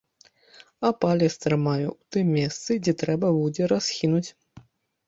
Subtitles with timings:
[0.87, 4.29] А палец трымае ў тым месцы, дзе трэба будзе расхінуць.